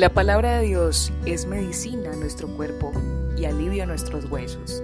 La 0.00 0.08
palabra 0.08 0.56
de 0.56 0.66
Dios 0.66 1.12
es 1.26 1.44
medicina 1.44 2.12
a 2.12 2.16
nuestro 2.16 2.48
cuerpo 2.56 2.90
y 3.36 3.44
alivio 3.44 3.82
a 3.82 3.86
nuestros 3.86 4.24
huesos. 4.30 4.82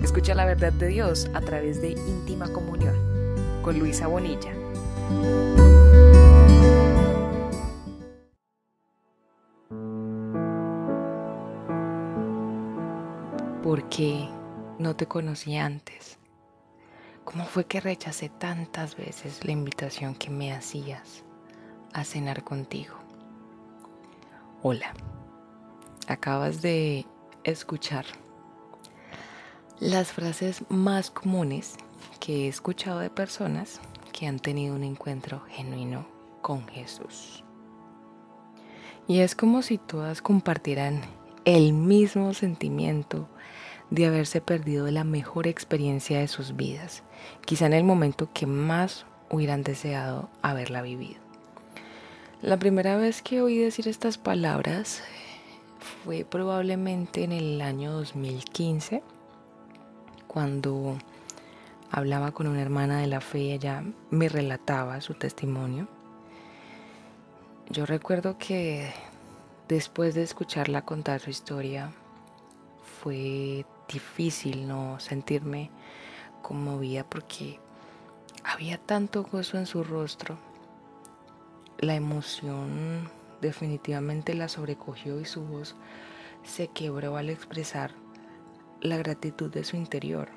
Escucha 0.00 0.36
la 0.36 0.44
verdad 0.44 0.72
de 0.72 0.86
Dios 0.86 1.28
a 1.34 1.40
través 1.40 1.82
de 1.82 1.90
íntima 1.90 2.48
comunión 2.52 2.94
con 3.60 3.76
Luisa 3.80 4.06
Bonilla. 4.06 4.54
¿Por 13.64 13.88
qué 13.88 14.28
no 14.78 14.94
te 14.94 15.06
conocí 15.06 15.56
antes? 15.56 16.20
¿Cómo 17.24 17.46
fue 17.46 17.64
que 17.64 17.80
rechacé 17.80 18.28
tantas 18.28 18.96
veces 18.96 19.44
la 19.44 19.50
invitación 19.50 20.14
que 20.14 20.30
me 20.30 20.52
hacías 20.52 21.24
a 21.92 22.04
cenar 22.04 22.44
contigo? 22.44 23.09
Hola, 24.62 24.92
acabas 26.06 26.60
de 26.60 27.06
escuchar 27.44 28.04
las 29.78 30.12
frases 30.12 30.64
más 30.68 31.10
comunes 31.10 31.78
que 32.20 32.44
he 32.44 32.48
escuchado 32.48 32.98
de 32.98 33.08
personas 33.08 33.80
que 34.12 34.26
han 34.26 34.38
tenido 34.38 34.74
un 34.74 34.84
encuentro 34.84 35.40
genuino 35.48 36.06
con 36.42 36.68
Jesús. 36.68 37.42
Y 39.08 39.20
es 39.20 39.34
como 39.34 39.62
si 39.62 39.78
todas 39.78 40.20
compartieran 40.20 41.00
el 41.46 41.72
mismo 41.72 42.34
sentimiento 42.34 43.30
de 43.88 44.04
haberse 44.04 44.42
perdido 44.42 44.90
la 44.90 45.04
mejor 45.04 45.46
experiencia 45.46 46.18
de 46.18 46.28
sus 46.28 46.54
vidas, 46.54 47.02
quizá 47.46 47.64
en 47.64 47.72
el 47.72 47.84
momento 47.84 48.28
que 48.34 48.44
más 48.44 49.06
hubieran 49.30 49.62
deseado 49.62 50.28
haberla 50.42 50.82
vivido. 50.82 51.19
La 52.42 52.56
primera 52.56 52.96
vez 52.96 53.20
que 53.20 53.42
oí 53.42 53.58
decir 53.58 53.86
estas 53.86 54.16
palabras 54.16 55.02
fue 56.02 56.24
probablemente 56.24 57.22
en 57.22 57.32
el 57.32 57.60
año 57.60 57.92
2015, 57.92 59.02
cuando 60.26 60.96
hablaba 61.90 62.32
con 62.32 62.46
una 62.46 62.62
hermana 62.62 63.02
de 63.02 63.08
la 63.08 63.20
fe 63.20 63.40
y 63.40 63.52
ella 63.52 63.84
me 64.08 64.30
relataba 64.30 65.02
su 65.02 65.12
testimonio. 65.12 65.86
Yo 67.68 67.84
recuerdo 67.84 68.38
que 68.38 68.90
después 69.68 70.14
de 70.14 70.22
escucharla 70.22 70.86
contar 70.86 71.20
su 71.20 71.28
historia, 71.28 71.92
fue 73.02 73.66
difícil 73.86 74.66
no 74.66 74.98
sentirme 74.98 75.70
conmovida 76.40 77.04
porque 77.04 77.60
había 78.44 78.78
tanto 78.78 79.24
gozo 79.24 79.58
en 79.58 79.66
su 79.66 79.84
rostro 79.84 80.38
la 81.80 81.94
emoción 81.94 83.10
definitivamente 83.40 84.34
la 84.34 84.48
sobrecogió 84.48 85.18
y 85.18 85.24
su 85.24 85.42
voz 85.42 85.76
se 86.42 86.68
quebró 86.68 87.16
al 87.16 87.30
expresar 87.30 87.94
la 88.82 88.98
gratitud 88.98 89.50
de 89.50 89.64
su 89.64 89.76
interior 89.76 90.28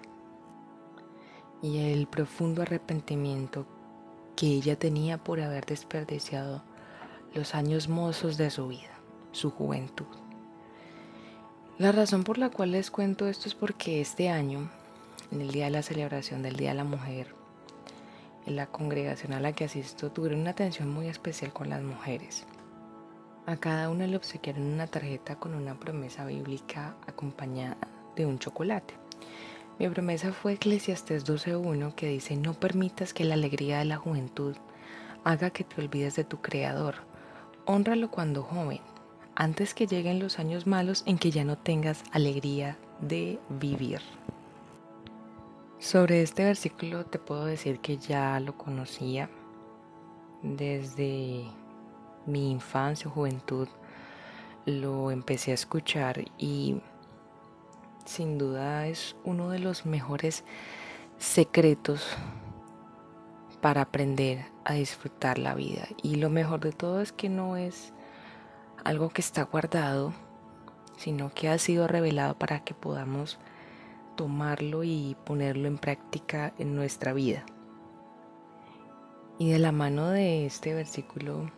y 1.61 1.91
el 1.91 2.07
profundo 2.07 2.61
arrepentimiento 2.61 3.65
que 4.35 4.47
ella 4.47 4.77
tenía 4.77 5.17
por 5.17 5.41
haber 5.41 5.65
desperdiciado 5.65 6.63
los 7.33 7.55
años 7.55 7.89
mozos 7.89 8.37
de 8.37 8.49
su 8.49 8.67
vida, 8.69 8.99
su 9.31 9.51
juventud. 9.51 10.07
La 11.77 11.91
razón 11.91 12.23
por 12.23 12.37
la 12.37 12.49
cual 12.49 12.71
les 12.71 12.89
cuento 12.89 13.27
esto 13.27 13.47
es 13.47 13.55
porque 13.55 13.99
este 13.99 14.29
año, 14.29 14.69
en 15.31 15.41
el 15.41 15.51
día 15.51 15.65
de 15.65 15.71
la 15.71 15.83
celebración 15.83 16.41
del 16.41 16.55
Día 16.55 16.69
de 16.69 16.75
la 16.75 16.83
Mujer, 16.83 17.42
en 18.45 18.55
la 18.55 18.67
congregación 18.67 19.33
a 19.33 19.39
la 19.39 19.53
que 19.53 19.65
asisto 19.65 20.11
tuvieron 20.11 20.41
una 20.41 20.51
atención 20.51 20.89
muy 20.89 21.07
especial 21.07 21.53
con 21.53 21.69
las 21.69 21.81
mujeres. 21.81 22.45
A 23.45 23.57
cada 23.57 23.89
una 23.89 24.07
le 24.07 24.15
obsequiaron 24.15 24.63
una 24.63 24.87
tarjeta 24.87 25.35
con 25.35 25.53
una 25.53 25.77
promesa 25.79 26.25
bíblica 26.25 26.95
acompañada 27.07 27.77
de 28.15 28.25
un 28.25 28.39
chocolate. 28.39 28.93
Mi 29.79 29.89
promesa 29.89 30.31
fue 30.31 30.53
Eclesiastes 30.53 31.25
12.1 31.25 31.93
que 31.95 32.07
dice, 32.07 32.37
no 32.37 32.53
permitas 32.53 33.13
que 33.13 33.25
la 33.25 33.33
alegría 33.33 33.79
de 33.79 33.85
la 33.85 33.97
juventud 33.97 34.55
haga 35.23 35.49
que 35.49 35.63
te 35.63 35.81
olvides 35.81 36.15
de 36.15 36.23
tu 36.23 36.41
Creador. 36.41 36.95
Honralo 37.65 38.11
cuando 38.11 38.43
joven, 38.43 38.81
antes 39.35 39.73
que 39.73 39.87
lleguen 39.87 40.19
los 40.19 40.39
años 40.39 40.67
malos 40.67 41.03
en 41.05 41.17
que 41.17 41.31
ya 41.31 41.43
no 41.43 41.57
tengas 41.57 42.03
alegría 42.11 42.77
de 43.01 43.39
vivir. 43.49 44.01
Sobre 45.83 46.21
este 46.21 46.45
versículo 46.45 47.05
te 47.05 47.19
puedo 47.19 47.43
decir 47.43 47.81
que 47.81 47.97
ya 47.97 48.39
lo 48.39 48.57
conocía 48.57 49.29
desde 50.41 51.43
mi 52.25 52.51
infancia 52.51 53.09
o 53.09 53.11
juventud. 53.11 53.67
Lo 54.65 55.11
empecé 55.11 55.51
a 55.51 55.55
escuchar 55.55 56.23
y 56.37 56.81
sin 58.05 58.37
duda 58.37 58.87
es 58.87 59.17
uno 59.25 59.49
de 59.49 59.59
los 59.59 59.85
mejores 59.85 60.45
secretos 61.17 62.15
para 63.59 63.81
aprender 63.81 64.45
a 64.63 64.75
disfrutar 64.75 65.37
la 65.37 65.53
vida. 65.53 65.85
Y 66.01 66.15
lo 66.15 66.29
mejor 66.29 66.61
de 66.61 66.71
todo 66.71 67.01
es 67.01 67.11
que 67.11 67.27
no 67.27 67.57
es 67.57 67.91
algo 68.85 69.09
que 69.09 69.19
está 69.19 69.43
guardado, 69.43 70.13
sino 70.95 71.33
que 71.33 71.49
ha 71.49 71.57
sido 71.57 71.89
revelado 71.89 72.35
para 72.39 72.61
que 72.61 72.73
podamos 72.73 73.37
tomarlo 74.15 74.83
y 74.83 75.15
ponerlo 75.25 75.67
en 75.67 75.77
práctica 75.77 76.53
en 76.57 76.75
nuestra 76.75 77.13
vida. 77.13 77.45
Y 79.39 79.51
de 79.51 79.59
la 79.59 79.71
mano 79.71 80.09
de 80.09 80.45
este 80.45 80.73
versículo 80.73 81.51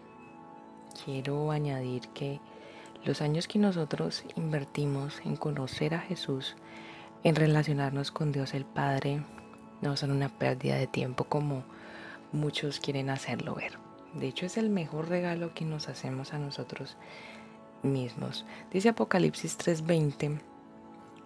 quiero 1.03 1.51
añadir 1.51 2.07
que 2.09 2.39
los 3.03 3.21
años 3.21 3.47
que 3.47 3.59
nosotros 3.59 4.23
invertimos 4.35 5.21
en 5.25 5.35
conocer 5.35 5.93
a 5.93 5.99
Jesús, 5.99 6.55
en 7.23 7.35
relacionarnos 7.35 8.11
con 8.11 8.31
Dios 8.31 8.53
el 8.53 8.65
Padre, 8.65 9.23
no 9.81 9.97
son 9.97 10.11
una 10.11 10.29
pérdida 10.29 10.75
de 10.75 10.87
tiempo 10.87 11.25
como 11.25 11.63
muchos 12.31 12.79
quieren 12.79 13.09
hacerlo 13.09 13.55
ver. 13.55 13.77
De 14.13 14.27
hecho 14.27 14.45
es 14.45 14.57
el 14.57 14.69
mejor 14.69 15.09
regalo 15.09 15.53
que 15.53 15.65
nos 15.65 15.89
hacemos 15.89 16.33
a 16.33 16.39
nosotros 16.39 16.97
mismos. 17.83 18.45
Dice 18.71 18.89
Apocalipsis 18.89 19.57
3:20, 19.57 20.39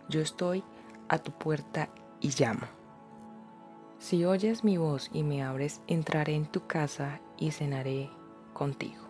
yo 0.10 0.22
estoy 0.22 0.64
a 1.09 1.18
tu 1.18 1.31
puerta 1.31 1.90
y 2.22 2.30
llamo. 2.30 2.68
Si 3.97 4.24
oyes 4.24 4.64
mi 4.64 4.78
voz 4.78 5.09
y 5.12 5.24
me 5.24 5.44
abres, 5.44 5.81
entraré 5.88 6.36
en 6.36 6.46
tu 6.46 6.66
casa 6.68 7.20
y 7.38 7.52
cenaré 7.52 8.09
contigo. 8.53 9.03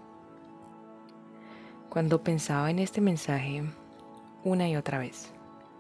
Cuando 1.90 2.24
pensaba 2.24 2.72
en 2.72 2.80
este 2.80 3.02
mensaje 3.02 3.64
una 4.44 4.68
y 4.68 4.76
otra 4.76 5.00
vez, 5.00 5.32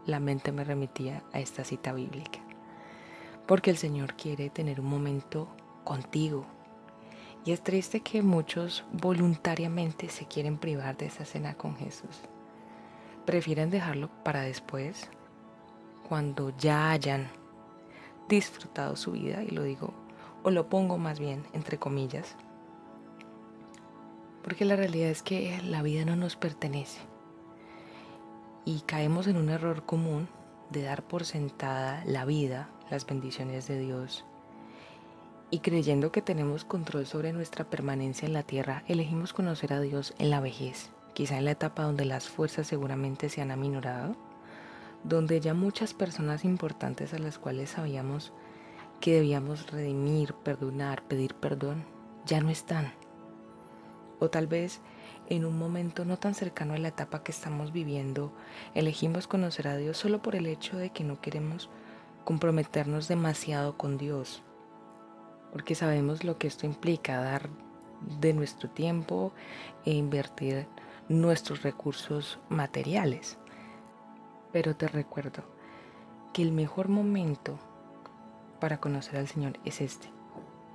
la 0.05 0.19
mente 0.19 0.51
me 0.51 0.63
remitía 0.63 1.23
a 1.33 1.39
esta 1.39 1.63
cita 1.63 1.93
bíblica, 1.93 2.39
porque 3.47 3.71
el 3.71 3.77
Señor 3.77 4.15
quiere 4.15 4.49
tener 4.49 4.79
un 4.79 4.87
momento 4.87 5.47
contigo. 5.83 6.45
Y 7.45 7.51
es 7.51 7.63
triste 7.63 8.01
que 8.01 8.21
muchos 8.21 8.83
voluntariamente 8.91 10.09
se 10.09 10.25
quieren 10.25 10.57
privar 10.57 10.97
de 10.97 11.05
esa 11.05 11.25
cena 11.25 11.53
con 11.55 11.75
Jesús. 11.77 12.21
Prefieren 13.25 13.69
dejarlo 13.69 14.09
para 14.23 14.41
después 14.41 15.09
cuando 16.09 16.51
ya 16.57 16.89
hayan 16.89 17.29
disfrutado 18.27 18.95
su 18.95 19.11
vida, 19.11 19.43
y 19.43 19.51
lo 19.51 19.61
digo, 19.61 19.93
o 20.41 20.49
lo 20.49 20.67
pongo 20.67 20.97
más 20.97 21.19
bien 21.19 21.45
entre 21.53 21.77
comillas, 21.77 22.35
porque 24.43 24.65
la 24.65 24.75
realidad 24.75 25.09
es 25.09 25.21
que 25.21 25.61
la 25.63 25.83
vida 25.83 26.05
no 26.05 26.15
nos 26.15 26.35
pertenece. 26.35 26.99
Y 28.65 28.81
caemos 28.81 29.27
en 29.27 29.37
un 29.37 29.49
error 29.49 29.85
común 29.85 30.27
de 30.71 30.81
dar 30.81 31.03
por 31.03 31.25
sentada 31.25 32.03
la 32.05 32.25
vida, 32.25 32.69
las 32.89 33.05
bendiciones 33.05 33.67
de 33.67 33.79
Dios, 33.79 34.25
y 35.51 35.59
creyendo 35.59 36.11
que 36.11 36.23
tenemos 36.23 36.65
control 36.65 37.05
sobre 37.05 37.33
nuestra 37.33 37.65
permanencia 37.65 38.25
en 38.25 38.33
la 38.33 38.43
tierra, 38.43 38.83
elegimos 38.87 39.33
conocer 39.33 39.73
a 39.73 39.79
Dios 39.79 40.15
en 40.17 40.31
la 40.31 40.39
vejez, 40.39 40.89
quizá 41.13 41.37
en 41.37 41.45
la 41.45 41.51
etapa 41.51 41.83
donde 41.83 42.05
las 42.05 42.29
fuerzas 42.29 42.65
seguramente 42.65 43.29
se 43.29 43.41
han 43.41 43.51
aminorado 43.51 44.15
donde 45.03 45.39
ya 45.39 45.53
muchas 45.53 45.93
personas 45.93 46.45
importantes 46.45 47.13
a 47.13 47.19
las 47.19 47.39
cuales 47.39 47.71
sabíamos 47.71 48.33
que 48.99 49.13
debíamos 49.15 49.71
redimir, 49.71 50.33
perdonar, 50.33 51.03
pedir 51.03 51.35
perdón, 51.35 51.85
ya 52.25 52.41
no 52.41 52.49
están. 52.49 52.93
O 54.19 54.29
tal 54.29 54.47
vez 54.47 54.81
en 55.29 55.45
un 55.45 55.57
momento 55.57 56.05
no 56.05 56.17
tan 56.17 56.33
cercano 56.33 56.73
a 56.73 56.77
la 56.77 56.89
etapa 56.89 57.23
que 57.23 57.31
estamos 57.31 57.71
viviendo, 57.71 58.33
elegimos 58.73 59.27
conocer 59.27 59.67
a 59.67 59.77
Dios 59.77 59.97
solo 59.97 60.21
por 60.21 60.35
el 60.35 60.47
hecho 60.47 60.77
de 60.77 60.89
que 60.89 61.03
no 61.03 61.21
queremos 61.21 61.69
comprometernos 62.25 63.07
demasiado 63.07 63.77
con 63.77 63.97
Dios, 63.97 64.41
porque 65.51 65.75
sabemos 65.75 66.23
lo 66.23 66.37
que 66.37 66.47
esto 66.47 66.65
implica, 66.65 67.21
dar 67.21 67.49
de 68.19 68.33
nuestro 68.33 68.69
tiempo 68.69 69.33
e 69.85 69.91
invertir 69.91 70.67
nuestros 71.07 71.63
recursos 71.63 72.39
materiales. 72.49 73.37
Pero 74.51 74.75
te 74.75 74.87
recuerdo 74.87 75.43
que 76.33 76.41
el 76.41 76.51
mejor 76.51 76.89
momento 76.89 77.59
para 78.59 78.79
conocer 78.79 79.17
al 79.17 79.27
Señor 79.27 79.59
es 79.65 79.81
este, 79.81 80.09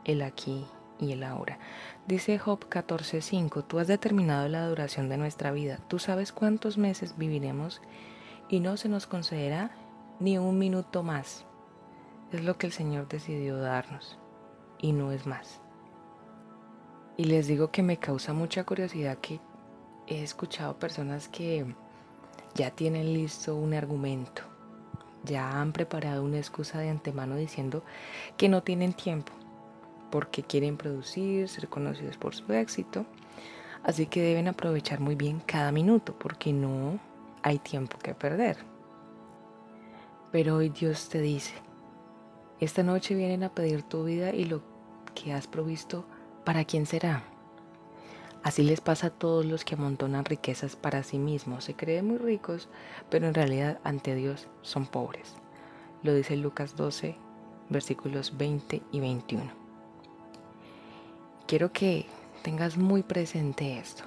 el 0.05 0.23
aquí 0.23 0.67
y 0.99 1.13
el 1.13 1.23
ahora. 1.23 1.59
Dice 2.07 2.39
Job 2.39 2.69
14:5, 2.69 3.65
tú 3.67 3.79
has 3.79 3.89
determinado 3.89 4.49
la 4.49 4.67
duración 4.67 5.09
de 5.09 5.17
nuestra 5.17 5.51
vida, 5.51 5.79
tú 5.89 5.99
sabes 5.99 6.33
cuántos 6.33 6.79
meses 6.79 7.17
viviremos 7.17 7.83
y 8.49 8.61
no 8.61 8.77
se 8.77 8.89
nos 8.89 9.07
concederá 9.07 9.71
ni 10.21 10.39
un 10.39 10.59
minuto 10.59 11.03
más. 11.03 11.45
Es 12.33 12.43
lo 12.43 12.57
que 12.57 12.67
el 12.67 12.73
Señor 12.73 13.09
decidió 13.09 13.59
darnos 13.59 14.19
y 14.79 14.93
no 14.93 15.13
es 15.13 15.27
más. 15.27 15.61
Y 17.17 17.25
les 17.25 17.47
digo 17.47 17.71
que 17.71 17.83
me 17.83 17.99
causa 17.99 18.33
mucha 18.33 18.65
curiosidad 18.65 19.19
que 19.19 19.41
he 20.07 20.23
escuchado 20.23 20.79
personas 20.79 21.29
que 21.29 21.75
ya 22.55 22.71
tienen 22.71 23.13
listo 23.13 23.57
un 23.57 23.75
argumento, 23.75 24.43
ya 25.25 25.61
han 25.61 25.73
preparado 25.73 26.23
una 26.23 26.39
excusa 26.39 26.79
de 26.79 26.91
antemano 26.91 27.37
diciendo 27.37 27.83
que 28.37 28.49
no 28.49 28.63
tienen 28.63 28.93
tiempo 28.93 29.33
porque 30.11 30.45
quieren 30.45 30.77
producir, 30.77 31.49
ser 31.49 31.69
conocidos 31.69 32.17
por 32.17 32.37
su 32.37 32.53
éxito. 32.53 33.05
Así 33.83 34.07
que 34.07 34.23
deben 34.23 34.47
aprovechar 34.47 35.01
muy 35.01 35.17
bien 35.17 35.41
cada 35.45 35.73
minuto 35.73 36.15
porque 36.17 36.53
no 36.53 37.01
hay 37.43 37.59
tiempo 37.59 37.99
que 37.99 38.15
perder. 38.15 38.59
Pero 40.31 40.57
hoy 40.57 40.69
Dios 40.69 41.09
te 41.09 41.21
dice, 41.21 41.55
esta 42.61 42.85
noche 42.85 43.15
vienen 43.15 43.43
a 43.43 43.53
pedir 43.53 43.83
tu 43.83 44.05
vida 44.05 44.33
y 44.33 44.45
lo 44.45 44.63
que 45.15 45.33
has 45.33 45.49
provisto, 45.49 46.05
¿para 46.45 46.65
quién 46.65 46.87
será? 46.87 47.34
Así 48.45 48.63
les 48.63 48.83
pasa 48.83 49.07
a 49.07 49.11
todos 49.11 49.47
los 49.47 49.65
que 49.65 49.75
amontonan 49.75 50.27
riquezas 50.27 50.77
para 50.77 51.03
sí 51.03 51.19
mismos. 51.19 51.65
Se 51.65 51.75
creen 51.75 52.07
muy 52.07 52.19
ricos, 52.19 52.69
pero 53.09 53.27
en 53.27 53.33
realidad 53.33 53.81
ante 53.85 54.15
Dios 54.15 54.49
son 54.61 54.87
pobres. 54.87 55.35
Lo 56.03 56.13
dice 56.15 56.37
Lucas 56.37 56.77
12, 56.77 57.17
versículos 57.71 58.37
20 58.37 58.83
y 58.93 59.01
21. 59.01 59.51
Quiero 61.47 61.73
que 61.73 62.05
tengas 62.43 62.77
muy 62.77 63.03
presente 63.03 63.79
esto. 63.79 64.05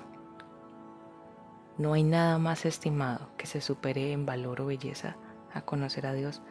No 1.80 1.94
hay 1.94 2.04
nada 2.04 2.38
más 2.38 2.66
estimado 2.66 3.30
que 3.38 3.48
se 3.48 3.60
supere 3.60 4.12
en 4.12 4.28
valor 4.28 4.62
o 4.62 4.68
belleza 4.68 5.18
a 5.52 5.62
conocer 5.62 6.06
a 6.06 6.14
Dios 6.14 6.44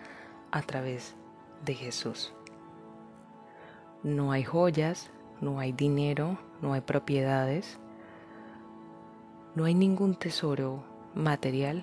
a 0.50 0.62
través 0.62 1.15
de 1.65 1.75
Jesús. 1.75 2.33
No 4.03 4.33
hay 4.33 4.43
joyas, 4.43 5.11
no 5.41 5.59
hay 5.59 5.73
dinero, 5.73 6.38
no 6.62 6.73
hay 6.73 6.81
propiedades, 6.81 7.79
no 9.55 9.65
hay 9.65 9.75
ningún 9.75 10.15
tesoro 10.15 10.85
material 11.15 11.83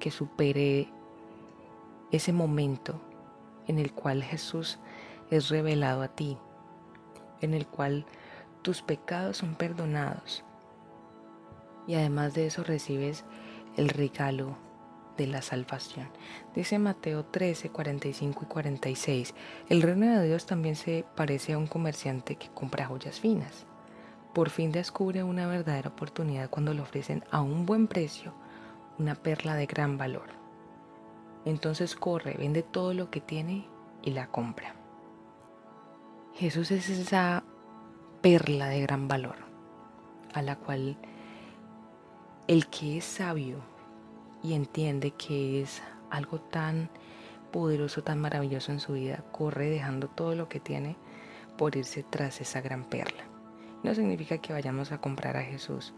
que 0.00 0.10
supere 0.10 0.88
ese 2.10 2.32
momento 2.32 3.00
en 3.66 3.78
el 3.78 3.92
cual 3.92 4.22
Jesús 4.22 4.78
es 5.30 5.48
revelado 5.48 6.02
a 6.02 6.08
ti, 6.08 6.38
en 7.40 7.54
el 7.54 7.66
cual 7.66 8.06
tus 8.62 8.82
pecados 8.82 9.38
son 9.38 9.54
perdonados. 9.54 10.44
Y 11.86 11.94
además 11.94 12.34
de 12.34 12.46
eso 12.46 12.64
recibes 12.64 13.24
el 13.76 13.88
regalo 13.88 14.56
de 15.18 15.26
la 15.26 15.42
salvación. 15.42 16.08
Dice 16.54 16.78
Mateo 16.78 17.26
13, 17.26 17.68
45 17.68 18.44
y 18.44 18.46
46, 18.46 19.34
el 19.68 19.82
reino 19.82 20.18
de 20.18 20.26
Dios 20.26 20.46
también 20.46 20.76
se 20.76 21.04
parece 21.14 21.52
a 21.52 21.58
un 21.58 21.66
comerciante 21.66 22.36
que 22.36 22.48
compra 22.48 22.86
joyas 22.86 23.20
finas. 23.20 23.66
Por 24.32 24.48
fin 24.48 24.72
descubre 24.72 25.22
una 25.24 25.46
verdadera 25.46 25.90
oportunidad 25.90 26.48
cuando 26.48 26.72
le 26.72 26.80
ofrecen 26.80 27.24
a 27.30 27.42
un 27.42 27.66
buen 27.66 27.88
precio 27.88 28.32
una 28.98 29.14
perla 29.14 29.54
de 29.54 29.66
gran 29.66 29.98
valor. 29.98 30.30
Entonces 31.44 31.94
corre, 31.94 32.36
vende 32.38 32.62
todo 32.62 32.94
lo 32.94 33.10
que 33.10 33.20
tiene 33.20 33.66
y 34.02 34.10
la 34.10 34.28
compra. 34.28 34.74
Jesús 36.34 36.70
es 36.70 36.88
esa 36.88 37.42
perla 38.22 38.68
de 38.68 38.80
gran 38.80 39.08
valor 39.08 39.36
a 40.34 40.42
la 40.42 40.56
cual 40.56 40.96
el 42.46 42.66
que 42.68 42.98
es 42.98 43.04
sabio 43.04 43.77
y 44.42 44.54
entiende 44.54 45.10
que 45.12 45.62
es 45.62 45.82
algo 46.10 46.40
tan 46.40 46.90
poderoso, 47.52 48.02
tan 48.02 48.20
maravilloso 48.20 48.72
en 48.72 48.80
su 48.80 48.94
vida, 48.94 49.24
corre 49.32 49.70
dejando 49.70 50.08
todo 50.08 50.34
lo 50.34 50.48
que 50.48 50.60
tiene 50.60 50.96
por 51.56 51.76
irse 51.76 52.02
tras 52.02 52.40
esa 52.40 52.60
gran 52.60 52.84
perla. 52.84 53.24
No 53.82 53.94
significa 53.94 54.38
que 54.38 54.52
vayamos 54.52 54.92
a 54.92 55.00
comprar 55.00 55.36
a 55.36 55.42
Jesús, 55.42 55.94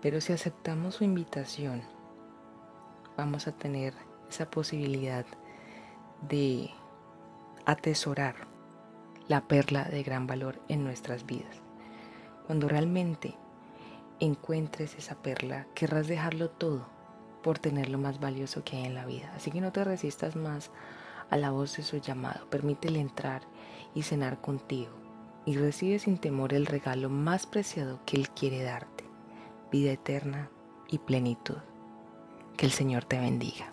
pero 0.00 0.20
si 0.20 0.32
aceptamos 0.32 0.96
su 0.96 1.04
invitación, 1.04 1.82
vamos 3.16 3.46
a 3.46 3.52
tener 3.52 3.94
esa 4.28 4.50
posibilidad 4.50 5.26
de 6.28 6.70
atesorar 7.66 8.48
la 9.28 9.42
perla 9.42 9.84
de 9.84 10.02
gran 10.02 10.26
valor 10.26 10.60
en 10.68 10.84
nuestras 10.84 11.26
vidas. 11.26 11.62
Cuando 12.46 12.68
realmente 12.68 13.36
encuentres 14.18 14.96
esa 14.96 15.16
perla, 15.22 15.66
querrás 15.74 16.08
dejarlo 16.08 16.50
todo 16.50 16.99
por 17.42 17.58
tener 17.58 17.88
lo 17.88 17.98
más 17.98 18.20
valioso 18.20 18.64
que 18.64 18.76
hay 18.76 18.84
en 18.84 18.94
la 18.94 19.06
vida. 19.06 19.32
Así 19.34 19.50
que 19.50 19.60
no 19.60 19.72
te 19.72 19.84
resistas 19.84 20.36
más 20.36 20.70
a 21.30 21.36
la 21.36 21.50
voz 21.50 21.76
de 21.76 21.82
su 21.82 21.98
llamado. 21.98 22.48
Permítele 22.50 23.00
entrar 23.00 23.42
y 23.94 24.02
cenar 24.02 24.40
contigo 24.40 24.90
y 25.44 25.56
recibe 25.56 25.98
sin 25.98 26.18
temor 26.18 26.52
el 26.52 26.66
regalo 26.66 27.08
más 27.08 27.46
preciado 27.46 28.00
que 28.04 28.16
Él 28.16 28.28
quiere 28.30 28.62
darte, 28.62 29.04
vida 29.70 29.92
eterna 29.92 30.50
y 30.88 30.98
plenitud. 30.98 31.58
Que 32.56 32.66
el 32.66 32.72
Señor 32.72 33.04
te 33.04 33.18
bendiga. 33.18 33.72